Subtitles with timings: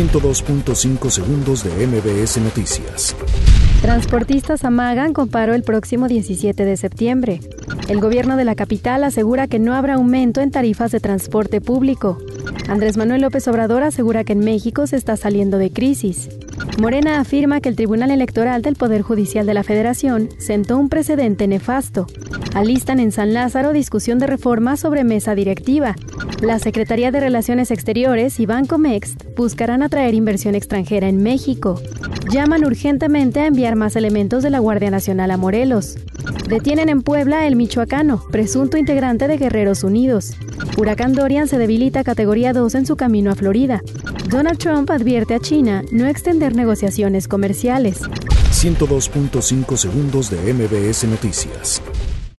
[0.00, 3.14] 102.5 segundos de MBS Noticias.
[3.82, 7.40] Transportistas amagan con paro el próximo 17 de septiembre.
[7.86, 12.16] El gobierno de la capital asegura que no habrá aumento en tarifas de transporte público.
[12.66, 16.30] Andrés Manuel López Obrador asegura que en México se está saliendo de crisis.
[16.80, 21.46] Morena afirma que el Tribunal Electoral del Poder Judicial de la Federación sentó un precedente
[21.46, 22.06] nefasto.
[22.54, 25.94] Alistan en San Lázaro discusión de reforma sobre mesa directiva.
[26.40, 31.78] La Secretaría de Relaciones Exteriores y Banco Mext buscarán atraer inversión extranjera en México.
[32.30, 35.96] Llaman urgentemente a enviar más elementos de la Guardia Nacional a Morelos.
[36.48, 40.34] Detienen en Puebla el michoacano, presunto integrante de Guerreros Unidos.
[40.78, 43.82] Huracán Dorian se debilita a categoría 2 en su camino a Florida.
[44.28, 48.02] Donald Trump advierte a China no extender negociaciones comerciales.
[48.02, 51.82] 102.5 segundos de MBS Noticias.